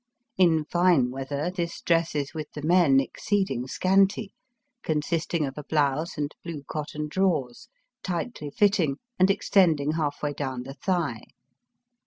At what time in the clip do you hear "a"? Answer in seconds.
5.59-5.63